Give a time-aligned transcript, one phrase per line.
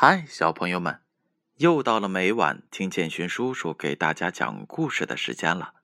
[0.00, 1.00] 嗨，小朋友们，
[1.56, 5.74] 又到了每晚听建勋叔叔给大家讲故事的时间了。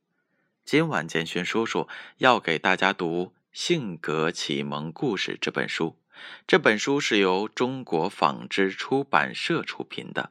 [0.65, 1.89] 今晚建勋叔叔
[2.19, 5.99] 要给大家读《性格启蒙故事》这本书。
[6.47, 10.31] 这本书是由中国纺织出版社出品的，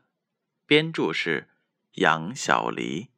[0.66, 1.50] 编著是
[1.96, 3.10] 杨小黎。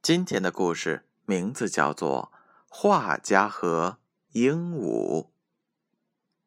[0.00, 2.32] 今天的故事名字叫做
[2.70, 3.98] 《画家和
[4.32, 5.24] 鹦鹉》。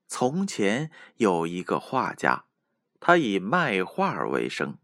[0.07, 2.45] 从前有一个画家。
[2.99, 4.77] 他以卖画为生，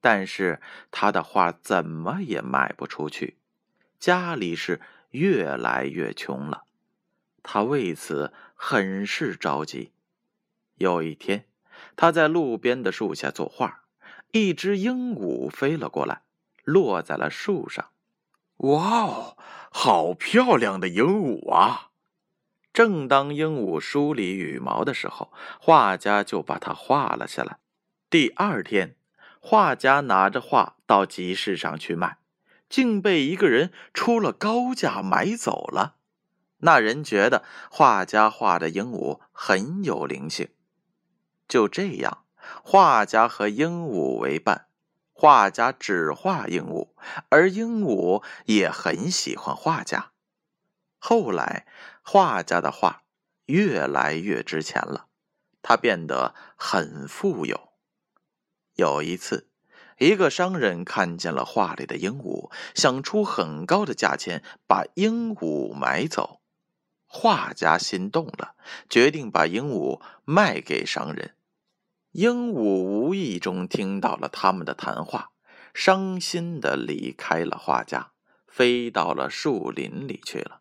[0.00, 3.36] 但是他的画怎么也卖不出去，
[3.98, 4.80] 家里是
[5.10, 6.64] 越来越穷了。
[7.42, 9.92] 他为此很是着急。
[10.76, 11.46] 有一天，
[11.96, 13.84] 他在路边的树下作画，
[14.32, 16.22] 一只鹦鹉飞了过来，
[16.62, 17.90] 落在了树上。
[18.58, 19.36] 哇哦，
[19.70, 21.87] 好漂亮的鹦鹉啊！
[22.72, 27.58] 正当鹦鹉梳理羽毛的时候，画家就把它画了下来。
[28.08, 28.96] 第二天，
[29.40, 32.18] 画家拿着画到集市上去卖，
[32.68, 35.96] 竟被一个人出了高价买走了。
[36.58, 40.48] 那人觉得画家画的鹦鹉很有灵性，
[41.46, 42.24] 就这样，
[42.62, 44.66] 画家和鹦鹉为伴。
[45.12, 46.88] 画家只画鹦鹉，
[47.28, 50.12] 而鹦鹉也很喜欢画家。
[50.98, 51.66] 后来，
[52.02, 53.02] 画家的画
[53.46, 55.06] 越来越值钱了，
[55.62, 57.72] 他变得很富有。
[58.74, 59.48] 有一次，
[59.98, 66.40] 一个商人看见了画里的鹦鹉，想出很高的价钱把鹦鹉买走。
[67.06, 68.54] 画家心动了，
[68.90, 71.34] 决定把鹦鹉卖给商人。
[72.12, 75.30] 鹦鹉无意中听到了他们的谈话，
[75.72, 78.12] 伤心的离开了画家，
[78.46, 80.60] 飞到了树林里去了。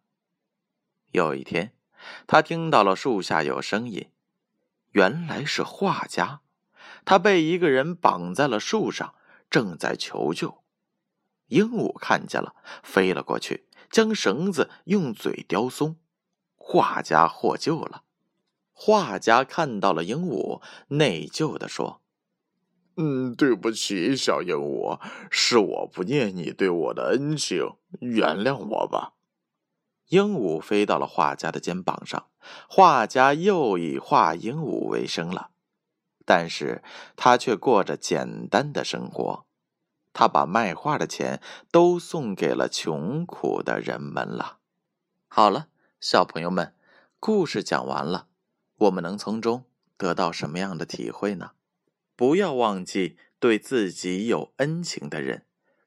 [1.11, 1.73] 有一天，
[2.25, 4.09] 他听到了树下有声音，
[4.91, 6.41] 原来是画家。
[7.05, 9.15] 他被一个人绑在了树上，
[9.49, 10.63] 正在求救。
[11.47, 15.95] 鹦鹉看见了，飞了过去，将绳子用嘴叼松。
[16.55, 18.03] 画家获救了。
[18.73, 22.01] 画家看到了鹦鹉，内疚地说
[22.97, 24.99] ：“嗯，对不起，小鹦鹉，
[25.31, 29.13] 是我不念你对我的恩情，原谅我吧。”
[30.09, 32.27] 鹦鹉飞到了画家的肩膀上，
[32.69, 35.49] 画家又以画鹦鹉为生了，
[36.25, 36.81] 但是
[37.15, 39.45] 他却过着简单的生活，
[40.13, 41.41] 他把卖画的钱
[41.71, 44.59] 都送给了穷苦的人们了。
[45.27, 45.67] 好了，
[45.99, 46.73] 小朋友们，
[47.19, 48.27] 故事讲完了，
[48.77, 49.65] 我们能从中
[49.97, 51.51] 得到什么样的体会呢？
[52.15, 55.45] 不要忘记对自己有恩情的人，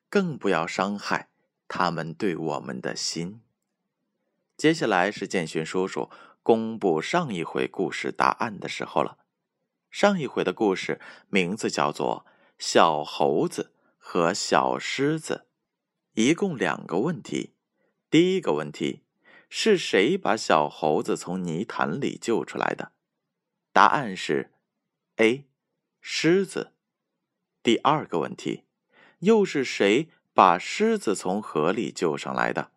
[0.08, 1.31] 更不要伤害
[1.66, 3.41] 他们对我们的心。
[4.60, 6.10] 接下来是建勋叔叔
[6.43, 9.16] 公布上一回故事答案的时候了。
[9.91, 11.00] 上一回的故事
[11.31, 12.26] 名字叫做
[12.59, 15.47] 《小猴子和小狮子》，
[16.22, 17.54] 一共两个问题。
[18.10, 19.03] 第一个问题
[19.49, 22.93] 是谁把小猴子从泥潭里救出来的？
[23.72, 24.53] 答案是
[25.16, 25.47] A，
[26.03, 26.75] 狮子。
[27.62, 28.65] 第二个问题
[29.20, 32.72] 又是谁把狮子从河里救上来的？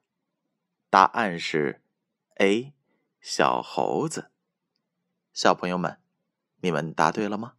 [0.94, 1.82] 答案是
[2.36, 2.72] ，A，
[3.20, 4.30] 小猴子。
[5.34, 5.98] 小朋友们，
[6.62, 7.56] 你们答对了吗？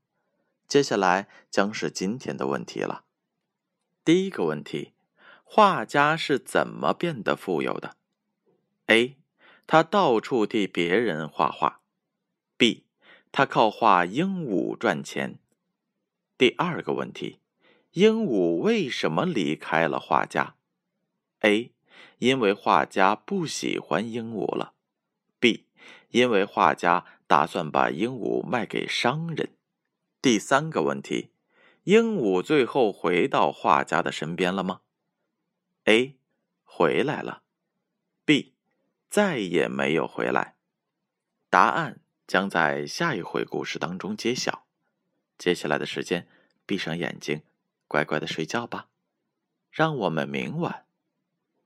[0.68, 3.04] 接下来将是今天的问题了。
[4.04, 4.92] 第一个问题：
[5.42, 7.96] 画家是怎么变得富有的
[8.86, 9.16] ？A，
[9.66, 11.80] 他到处替别人画画。
[12.56, 12.84] B，
[13.32, 15.40] 他靠画鹦鹉赚钱。
[16.38, 17.40] 第二个问题：
[17.94, 20.54] 鹦鹉为什么离开了画家
[21.40, 21.73] ？A。
[22.18, 24.74] 因为画家不喜欢鹦鹉了
[25.38, 25.66] ，B，
[26.10, 29.56] 因为画家打算把鹦鹉卖给商人。
[30.22, 31.30] 第三个问题，
[31.84, 34.80] 鹦鹉最后回到画家的身边了吗
[35.84, 36.16] ？A，
[36.62, 37.42] 回来了
[38.24, 38.54] ，B，
[39.10, 40.56] 再也没有回来。
[41.50, 44.66] 答案将在下一回故事当中揭晓。
[45.36, 46.26] 接下来的时间，
[46.64, 47.42] 闭上眼睛，
[47.86, 48.88] 乖乖的睡觉吧。
[49.70, 50.83] 让我们明晚。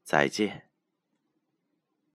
[0.09, 0.68] 再见。